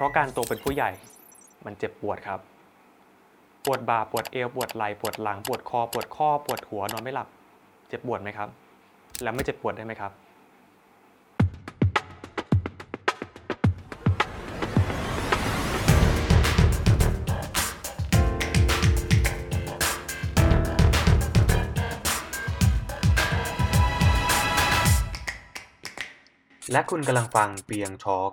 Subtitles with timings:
[0.00, 0.90] ราะการโตเป็นผู้ใหญ่
[1.64, 2.40] มันเจ็บปวดครับ
[3.64, 7.28] ปวดบ่าปวดเอวปวดไหล่ปวดหลัง ปวดคอ ปวดข้อ ปวดหัวนอนไม่หลับ
[7.88, 8.48] เจ็บปวดไหมครับ
[9.22, 10.12] แล้วไม่เจ็บปวดได้ไหมครับ
[26.72, 28.32] และคุณกำลังฟังเปียงทอล์ก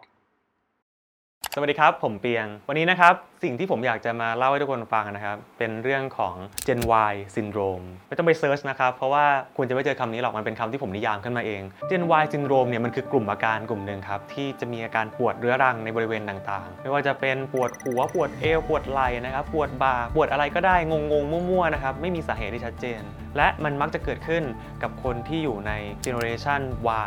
[1.60, 6.36] สวัสดีครับ ผมเปียง วันนี้นะครับ สิ่งที่ผมอยากจะมาเล่าให้ทุกคนฟังนะครับ เป็นเรื่องของ
[6.68, 9.25] Gen Y Syndrome ไม่ต้องไปเซิร์ชนะครับ เพราะว่า
[9.57, 23.01] คุณจะไม่เจอคำนี้หรอก มันเป็นคำที่ผมนิยามขึ้นมาเอง Gen Y Syndrome เนี่ยมันคือกลุ่มอาการกลุ่มหนึ่งครับ ที่จะมีอาการปวดเรื้อรังในบริเวณต่างๆ ไม่ว่าจะเป็นปวดหัว ปวดเอว ปวดไหล่นะครับ ปวดบ่า ปวดอะไรก็ได้ งงๆ มั่วๆ นะครับ ไม่มีสาเหตุที่ชัดเจน
[23.37, 24.43] และมันมักจะเกิดขึ้น
[24.84, 25.71] กับคนที่อยู่ใน
[26.06, 26.62] Generation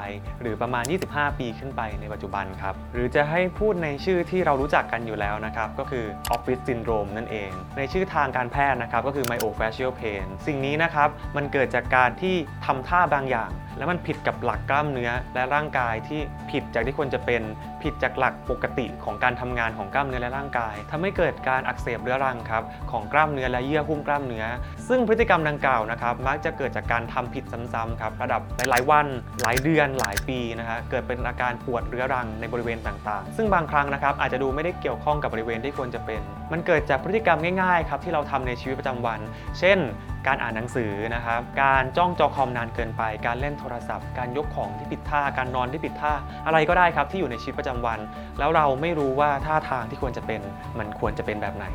[0.04, 0.08] Y
[0.40, 12.34] หรือประมาณ 25 ปีขึ้นไปในปัจจุบันครับ หรือจะให้พูดในชื่อที่ที่เรารู้จักกันอยู่แล้วนะครับ ก็คือออฟฟิศซินโดรมนั่นเอง ในชื่อทางการแพทย์นะครับ ก็คือ Myofascial Pain สิ่งนี้นะครับ มันเกิดจากการที่
[12.66, 17.42] ทำท่าบางอย่าง แล้วมันผิดกับหลักกล้ามเนื้อและร่างกายที่ผิดจากที่ควรจะเป็น
[17.82, 24.44] ผิดจากหลักปกติของการทำงานของกล้ามเนื้อและร่างกายทำให้เกิดการอักเสบเรื้อรังครับของกล้ามเนื้อและเยื่อหุ้มกล้ามเนื้อ
[24.88, 29.06] ซึ่งพฤติกรรมดังกล่าวนะครับมักจะเกิดจากการทำผิดซ้ำๆครับระดับหลายๆวัน
[29.42, 36.20] หลายเดือนหลายปีนะฮะเกิดเป็นอาการปวดเรื้อรังในบริเวณต่างๆ ซึ่งบางครั้งนะครับอาจจะดูไม่ได้เกี่ยวข้องกับบริเวณที่ควรจะเป็น
[36.52, 39.20] มันเกิดจากพฤติกรรมง่ายๆครับที่เราทำในชีวิตประจำวัน
[39.58, 39.78] เช่น
[40.26, 46.12] การอ่านหนังสือนะครับ การจ้องจอคอมนานเกินไป การเล่นโทรศัพท์ การยกของที่ผิดท่า การนอนที่ผิดท่า
[46.46, 47.98] อะไรก็ได้ครับที่อยู่ในชีวิตประจำวัน
[48.38, 50.40] แล้วเราไม่รู้ว่าท่าทางที่ควรจะเป็น
[50.78, 51.66] มันควรจะเป็นแบบไหน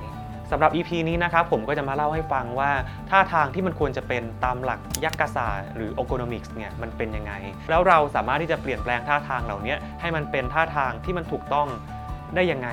[0.51, 2.71] สำหรับ EP นี้นะครับผมก็จะมาเล่าให้ฟังว่า
[3.09, 7.33] ท่าทางที่มันควรจะเป็นตามหลักยักษศาสตร์หรือ ergonomics เนี่ยมันเป็นยังไง
[7.69, 11.67] แล้วเราสามารถที่จะเปลี่ยนแปลงท่าทางเหล่านี้ให้มันเป็นท่าทางที่มันถูกต้อง
[12.35, 12.69] ได้ยังไง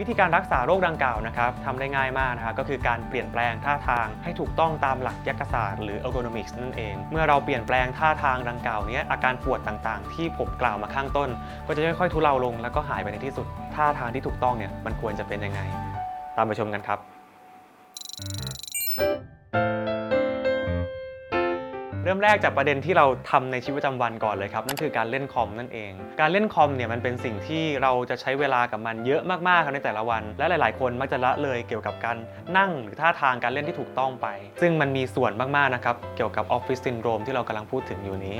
[0.00, 11.28] วิธีการรักษาโรคดังกล่าวนะครับทำได้ง่ายมากนะครับก็คือการเปลี่ยนแปลงท่าทางให้ถูกต้องตามหลักยักษศาสตร์หรือ ergonomics นั่นเอง เมื่อเราเปลี่ยนแปลงท่าทางดังกล่าวนี้อาการปวดต่างๆ ที่ผมกล่าวมาข้างต้น
[11.66, 15.60] ก็จะค่อยๆทุเลาลงแล้วก็หายไปในที่สุด ท่าทางที่ถูกต้องเนี่ยมันควรจะเป็นยังไง
[16.36, 17.13] ตามไปชมกันครับ
[22.06, 32.16] เริ่มแรกจากประเด็นที่เราทำในชีวิตประจำวันก่อนเลยครับนั่นคือการเล่นคอมนั่นเอง การเล่นคอมเนี่ยมันเป็นสิ่งที่เราจะใช้เวลากับมันเยอะมากๆครับในแต่ละวัน และหลาย ๆ คนมักจะละเลยเกี่ยวกับการ
[32.58, 34.26] นั่งหรือท่าทางการเล่นที่ถูกต้องไป
[34.60, 38.36] ซึ่งมันมีส่วนมากๆนะครับเกี่ยวกับออฟฟิศซินโดรมที่เรากำลังพูดถึงอยู่นี้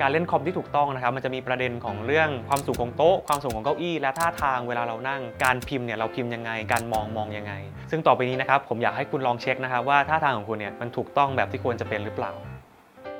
[0.00, 7.52] การเล่นคอมที่ถูกต้องนะครับมันจะมีประเด็นของเรื่องความสูงของโต๊ะความสูงของเก้าอี้และท่าทางเวลาเรานั่ง การพิมพ์เนี่ยเราพิมพ์ยังไง การมองมองยังไง
[7.90, 12.32] ซึ่งต่อไปนี้นะครับผมอยากให้คุณลองเช็คนะครับว่าท่าทางของคุณเนี่ยมันถูกต้องแบบที่ควรจะเป็นหรือเปล่า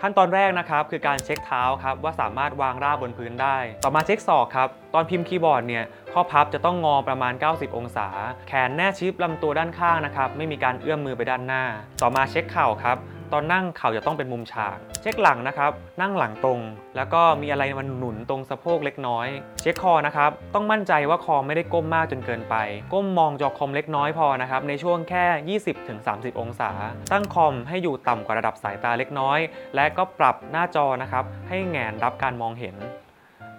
[0.02, 8.08] ขั้นตอนแรกนะครับคือการเช็คเท้าครับว่าสามารถวางราบบนพื้นได้ ต่อมาเช็คศอกครับตอนพิมพ์คีย์บอร์ดเนี่ยข้อพับจะต้องงอประมาณ 90 องศา
[8.48, 11.64] แขนแนบชิดลำตัวด้านข้างนะครับไม่มีการเอื้อมมือไปด้านหน้า
[12.02, 12.96] ต่อมาเช็คเข่าครับ
[13.32, 16.60] ตอนนั่งเข่าจะต้องเป็นมุมฉาก เช็คหลังนะครับ นั่งหลังตรง
[16.96, 19.26] แล้วก็มีอะไรมันหนุนตรงสะโพกเล็กน้อย
[19.62, 22.54] เช็คคอนะครับ ต้องมั่นใจว่าคอไม่ได้ก้มมากจนเกินไป
[22.92, 25.58] ก้มมองจอคอมเล็กน้อยพอนะครับ ในช่วงแค่
[25.98, 26.70] 20-30 องศา
[27.12, 29.38] ตั้งคอมให้อยู่ต่ำกว่าระดับสายตาเล็กน้อย
[29.74, 32.76] และก็ปรับหน้าจอนะครับ ให้แงนรับการมองเห็น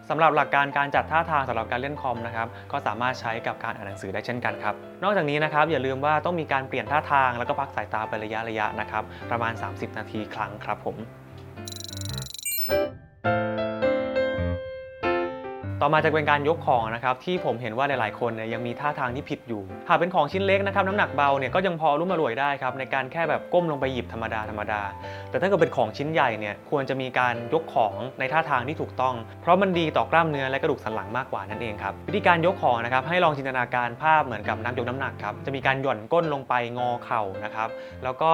[0.09, 10.96] สำหรับหลักการการจัดท่าทางสำหรับการเล่นคอมนะครับก็สามารถใช้กับการอ่านหนังสือได้เช่นกันครับนอกจากนี้นะครับอย่าลืมว่าต้องมีการเปลี่ยนท่าทางแล้วก็พักสายตาเป็นระยะระยะๆนะครับประมาณ 30 นาทีครั้งครับผม
[15.81, 24.81] ต่อมาจะเป็นการยกของนะครับที่ผมเห็นว่าหลายๆคนเนี่ยยังมีท่าทางที่ผิดอยู่ หากเป็นของชิ้นเล็กนะครับน้ำหนักเบาเนี่ยก็ยังพอรุ่มมารวยได้ครับในการแค่แบบก้มลงไปหยิบธรรมดาธรรมดา
[25.29, 37.69] แต่ถ้าเกิดเป็นของชิ้นใหญ่เนี่ยควรจะมีการยกของในท่าทางที่ถูกต้อง เพราะมันดีต่อกล้ามเนื้อและกระดูกสันหลังมากกว่านั่นเองครับวิธีการยกของนะครับให้ลองจินตนาการภาพเหมือนกับนักยกน้ำหนักครับจะมีการหย่อนก้นลงไปงอเข่านะครับ
[38.03, 38.31] แล้วก็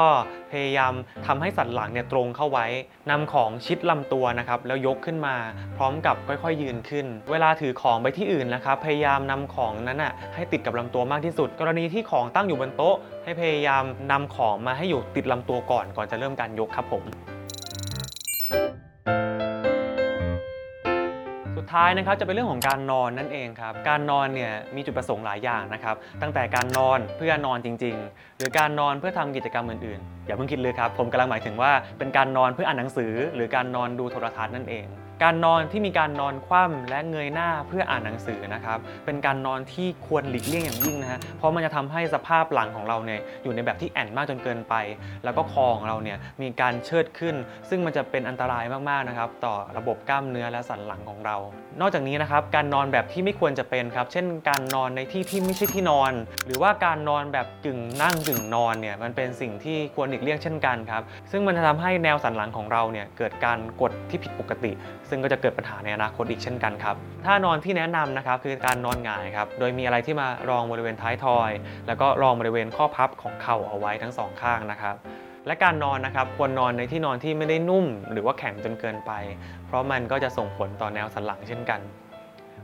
[0.52, 0.94] พยายาม
[1.28, 2.66] ทำให้สันหลังเนี่ยตรงเข้าไว้
[3.10, 5.36] นำของชิดลำตัวนะครับแล้วยกขึ้นมา
[5.78, 17.04] พร้อมกับค่อย ๆ ยืนขึ้นเวลาถือของไปที่อื่นนะครับ พยายามนำของนั้นน่ะให้ติดกับลำตัวมากที่สุด กรณีที่ของตั้งอยู่บนโต๊ะ ให้พยายามนำของมาให้อยู่ติดลำตัวก่อนก่อนจะเริ่มการยกครับผม
[21.58, 34.86] สุดท้ายนะครับจะเป็นเรื่องของการนอนนั่นเองครับ การนอนเนี่ยมีจุดประสงค์หลายอย่างนะครับ ตั้งแต่การนอนเพื่อนอนจริง ๆ หรือการนอนเพื่อทำกิจกรรมอื่นๆ อย่าเพิ่งคิดเลยครับ ผมกำลังหมายถึงว่าเป็นการนอนเพื่ออ่านหนังสือ หรือการนอนดูโทรทัศน์นั่นเอง
[35.24, 44.76] การนอนที่มีการนอนคว่ำและเงยหน้าเพื่ออ่านหนังสือนะครับ เป็นการนอนที่ควรหลีกเลี่ยงอย่างยิ่งนะฮะ เพราะมันจะทำให้สภาพหลังของเราเนี่ยอยู่ในแบบที่แอนมากจนเกินไป
[45.24, 47.36] แล้วก็คอของเราเนี่ยมีการเชิดขึ้น
[47.70, 51.36] ซึ่งมันจะเป็นอันตรายมากๆนะครับต่อระบบกล้ามเนื้อและสันหลังของเรา
[51.82, 56.12] นอกจากนี้นะครับการนอนแบบที่ไม่ควรจะเป็นครับ เช่น การนอนในที่ที่ไม่ใช่ที่นอน
[56.46, 64.72] หรือว่าการนอนแบบกึ่งนั่งกึ่งนอนเนี่ยมันเป็นสิ่งที่ควรหลีกเลี่ยงเช่นกันครับ ซึ่งมันจะทำให้แนวสันหลังของเราเนี่ยเกิดการกดที่ผิดปกติ
[65.10, 71.52] ซึ่งก็จะเกิดปัญหาในอนาคตอีกเช่นกันครับท่านอนที่แนะนำนะครับคือการนอนหงายครับโดยมีอะไรที่มารองบริเวณท้ายทอย
[71.88, 74.96] แล้วก็รองบริเวณข้อพับของเข่าเอาไว้ทั้งสองข้างนะครับ
[75.48, 79.12] และการนอนนะครับควรนอนในที่นอนที่ไม่ได้นุ่ม หรือว่าแข็งจนเกินไป
[79.66, 81.80] เพราะมันก็จะส่งผลต่อแนวสันหลังเช่นกัน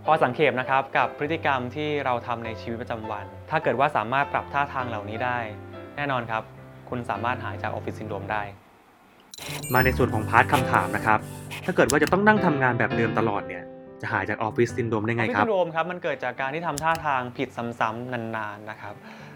[0.06, 5.38] พอสังเกตนะครับกับพฤติกรรมที่เราทำในชีวิตประจำวัน ถ้าเกิดว่าสามารถปรับท่าทางเหล่านี้ได้
[5.96, 6.44] แน่นอนครับ
[6.90, 8.44] คุณสามารถหายจากออฟฟิศซินโดรมได้
[9.74, 11.20] มาในส่วนของ part คำถามนะครับ
[11.66, 13.64] ถ้าเกิดว่าจะต้องนั่งทำงานแบบเดิมตลอดเนี่ย
[14.02, 17.50] จะหายจากออฟฟิศซินโดรมได้ไงครับ ออฟฟิศซินโดรมครับมันเกิดจากการที่ทำท่าทางผิด
[17.80, 18.96] ซ้ำๆนานๆนะครับ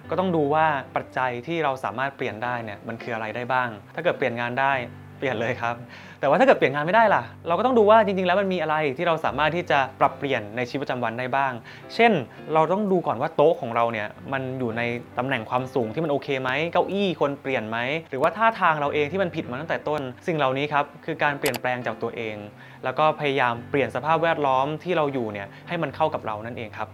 [0.10, 0.66] ก็ต้องดูว่า
[0.96, 4.74] ปัจจัยที่เราสามารถเปลี่ยนได้เนี่ยมันคืออะไรได้บ้าง ถ้าเกิดเปลี่ยนงานได้
[5.18, 5.76] เปลี่ยนเลยครับ
[6.20, 11.54] แต่ว่าถ้าเกิดเปลี่ยนงานไม่ได้ล่ะ เราก็ต้องดูว่าจริงๆ แล้วมันมีอะไรที่เราสามารถที่จะปรับเปลี่ยนในชีวิตประจำวันได้บ้าง
[11.96, 12.12] เช่น
[12.54, 14.82] เราต้องดูก่อนว่าโต๊ะของเราเนี่ยมันอยู่ใน
[15.18, 17.78] ตำแหน่งความสูงที่มันโอเคไหมเก้าอี้ควรเปลี่ยนไหม
[18.10, 22.36] หรือว่าท่าทางเราเองที่มันผิดมาตั้งแต่ต้น สิ่งเหล่านี้ครับคือการเปลี่ยนแปลงจากตัวเอง
[22.84, 26.90] แล้วก็พยายามเปลี่ยนสภาพแวดล้อมที่เราอยู่เนี่ยให้มันเข้ากับเรานั่นเองครับ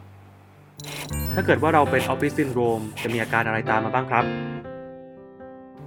[1.35, 4.60] ถ้าเกิดว่าเราเป็นออฟฟิศซินโดรมจะมีอาการอะไรตามมาบ้างครับ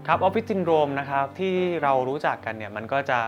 [0.08, 3.18] ครับออฟฟิศซินโดรมนะครับที่เรารู้จักกันเนี่ยมันก็จะ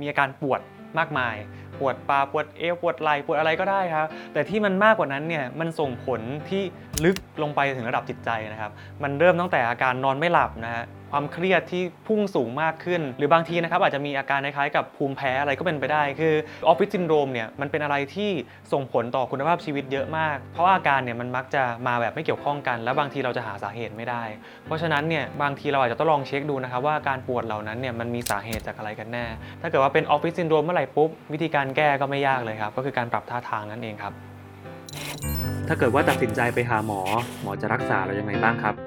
[0.00, 0.60] มีอาการปวด
[0.98, 1.34] มากมาย
[1.80, 6.62] ปวดบ่าปวดเอวปวดไหล่ปวดอะไรก็ได้ครับ แต่ที่มันมากกว่านั้นเนี่ยมันส่งผลที่
[7.04, 8.70] ลึกลงไปถึงระดับจิตใจนะครับ
[9.02, 16.34] มันเริ่มตั้งแต่อาการนอนไม่หลับนะฮะความเครียดที่พุ่งสูงมากขึ้น หรือบางทีนะครับอาจจะมีอาการคล้ายๆกับภูมิแพ้อะไรก็เป็นไปได้ คือ
[16.66, 18.30] ออฟฟิศซินโดรมเนี่ยมันเป็นอะไรที่
[18.72, 24.22] ส่งผลต่อคุณภาพชีวิตเยอะมาก เพราะอาการเนี่ยมันมักจะมาแบบไม่เกี่ยวข้องกัน แล้วบางทีเราจะหาสาเหตุไม่ได้
[24.66, 29.24] เพราะฉะนั้นเนี่ยบางทีเราอาจจะต้องลองเช็คดูนะครับว่าการปวดเหล่านั้นเนี่ยมันมีสาเหตุจากอะไรกันแน่
[29.60, 34.12] ถ้าเกิดว่าเป็นออฟฟิศซินโดรมเมื่อไหร่ปุ๊บวิธีการแก้ก็ไม่ยากเลยครับก็คือการปรับท่าทางนั่นเองครับ
[35.68, 37.00] ถ้าเกิดว่าตัดสินใจไปหาหมอ
[37.42, 38.85] หมอจะรักษาเรายังไงบ้างครับ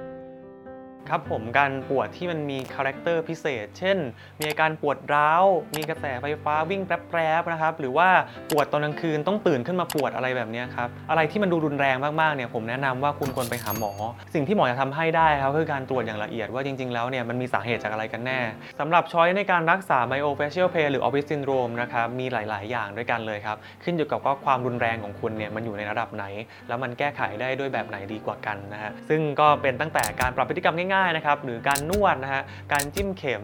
[1.09, 3.97] ครับผมการปวดที่มันมี character พิเศษ เช่น
[4.39, 5.43] มีอาการปวดร้าว
[5.75, 8.09] มีกระแสไฟฟ้าวิ่งแปล๊บๆนะครับ หรือว่า
[8.51, 13.91] ปวดตอนกลางคืนต้องตื่นขึ้นมาปวดอะไรแบบนี้ครับ อะไรที่มันดูรุนแรงมากๆเนี่ยผมแนะนำว่าคุณควรไปหาหมอ
[14.33, 18.39] สิ่งที่หมอจะทำให้ได้ครับคือการตรวจอย่างละเอียดว่าจริงๆ แล้วเนี่ยมันมีสาเหตุจากอะไรกันแน่
[18.79, 26.25] สำหรับช้อยในการรักษา myofascial pain หรือ office syndrome นะครับมีหลาย ๆ อย่างด้วยกันเลยครับขึ้นอยู่กับว่าความรุนแรงของคุณเนี่ยมันอยู่ในระดับไหน
[26.67, 32.43] แล้วมันแก้ไขได้ด้วยแบบไหนดีกว่ากันนะฮะซึ่งก็เป็นตั้งแต่การปรับพฤติกรรมง่ายๆนะครับหรือการนวดนะฮะ
[32.73, 33.43] การจิ้มเข็ม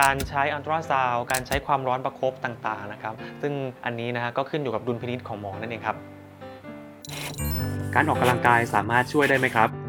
[0.00, 3.52] การใช้อัลตราซาวด์การใช้ความร้อนประคบต่างๆนะครับซึ่ง
[3.84, 5.96] อันนี้นะฮะก็ขึ้นอยู่กับดุลพินิจของหมอนั่นเองครับ
[7.94, 9.85] การออกกำลังกายสามารถช่วยได้ไหมครับ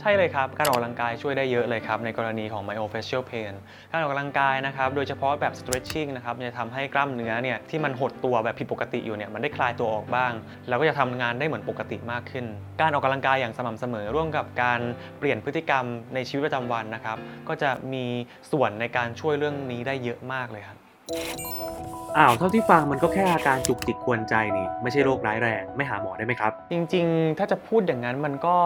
[0.00, 3.52] ใช่เลยครับ การออกกำลังกายช่วยได้เยอะเลยครับ ในกรณีของ myofascial pain
[3.92, 10.32] การออกกำลังกายนะครับ โดยเฉพาะแบบ stretching นะครับจะทำให้กล้ามเนื้อเนี่ยที่มันหดตัวแบบผิดปกติอยู่เนี่ยมันได้คลายตัวออกบ้าง
[10.68, 12.44] แล้วก็จะทำงานได้เหมือนปกติมากขึ้น
[12.80, 14.80] การออกกำลังกายอย่างสม่ำเสมอ ร่วมกับการ
[15.18, 17.18] เปลี่ยนพฤติกรรมในชีวิตประจำวันนะครับ
[17.48, 18.04] ก็จะมี
[18.52, 20.78] ส่วนในการช่วยเรื่องนี้ได้เยอะมากเลยครับ
[22.18, 28.56] อ้าวเท่าที่ฟังมันก็แค่อาการจุกจิกกวนใจนี่ ไม่ใช่โรคร้ายแรง ไม่หาหมอได้ไหมครับ จริงๆ ถ้าจะพูดอย่างนั้นมันก็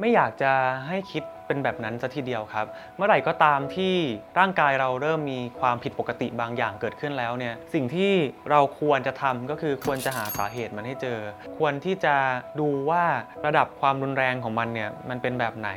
[0.00, 0.52] ไม่อยากจะ
[0.88, 3.94] ให้คิดเป็นแบบนั้นซะทีเดียวครับ เมื่อไหร่ก็ตามที่
[4.38, 8.12] ร่างกายเราเริ่มมีความผิดปกติบางอย่างเกิดขึ้นแล้วเนี่ยสิ่งที่
[8.50, 11.18] เราควรจะทำก็คือควรจะหาสาเหตุมันให้เจอ
[11.58, 12.14] ควรที่จะ
[12.60, 13.04] ดูว่า
[13.46, 15.70] ระดับความรุนแรงของมันเนี่ยมันเป็นแบบไหน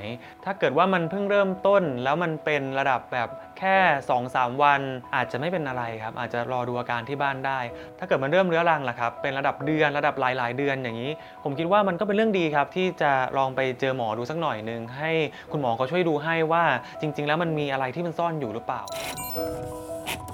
[0.45, 3.77] ถ้าเกิดว่ามันเพิ่งเริ่มต้นแล้วมันเป็นระดับแบบ แค่
[4.19, 4.81] 2-3 วัน
[5.15, 7.59] อาจจะไม่เป็นอะไรครับ อาจจะรอดูอาการที่บ้านได้
[7.99, 11.11] ถ้าเกิดมันเริ่มเรื้อรังล่ะครับ เป็นระดับเดือนระดับหลาย ๆ เดือนอย่างนี้
[11.43, 15.11] ผมคิดว่ามันก็เป็นเรื่องดีครับ ที่จะลองไปเจอหมอดูสักหน่อยนึง ให้
[15.51, 16.63] คุณหมอเขาช่วยดูให้ว่า
[17.01, 18.81] จริง ๆ แล้วมันมีอะไรที่มันซ่อนอยู่หรือเปล่า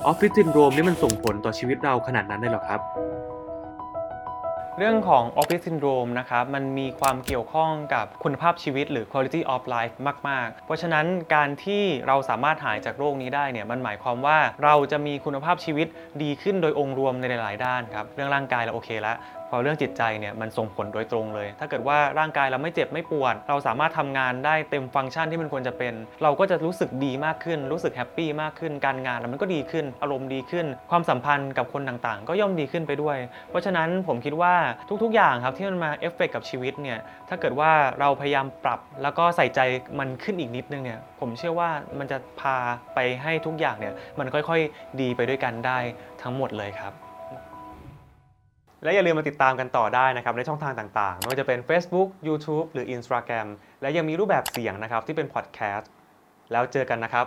[0.05, 2.79] ออฟฟิศซินโดรมนี่มันส่งผลต่อชีวิตเราขนาดนั้นเลยเหรอครับ
[4.79, 9.95] เรื่องของ Office Syndrome นะครับมันมีความเกี่ยวข้องกับคุณภาพชีวิตหรือ quality of life
[10.29, 15.87] มาก ๆ เพราะฉะนั้นการที่เราสามารถหายจากโรคนี้ได้เนี่ยมันหมายความว่าเราจะมีคุณภาพชีวิต
[16.23, 19.17] ดีขึ้นโดยองค์รวมในหลาย ๆ ด้านครับ เรื่องร่างกายเราโอเคแล้ว
[19.49, 33.17] พราะเรื่องจิตใจเนี่ยมันส่งผลโดยตรงเลย ถ้าเกิดว่าร่างกายเราไม่เจ็บไม่ปวด เราสามารถทำงานได้เต็มฟังก์ชันที่มันควรจะเป็น เราก็จะรู้สึกดีมากขึ้น รู้สึกแฮปปี้มากขึ้น การงานเรามันก็ดีขึ้น อารมณ์ดีขึ้น ความสัมพันธ์กับคนต่างๆ ก็ย่อมดีขึ้นไปด้วย
[33.49, 34.53] เพราะฉะนั้นผมคิดว่า
[35.03, 39.59] ทุกๆ อย่างครับที่มันมาเอฟเฟกกับชีวิตเนี่ย ถ้าเกิดว่าเราพยายามปรับ แล้วก็ใส่ใจ
[39.99, 41.69] มันขึ้นอีกนิดนึงเนี่ย ผมเชื่อว่า
[41.99, 42.55] มันจะพา
[42.95, 45.77] ไปให้ทุกอย่างเนี่ยมันค่อยๆ ดีไปด้วยกันได้
[46.21, 46.93] ทั้งหมดเลยครับ
[48.83, 53.47] และอย่าลืมมาติดตามกันต่อได้นะครับในช่องทางต่างๆ ไม่ว่าจะเป็น Facebook YouTube หรือ Instagram
[53.81, 55.91] และยังมีรูปแบบเสียงนะครับที่เป็นพอดแคสต์
[56.51, 57.25] แล้วเจอกันนะครับ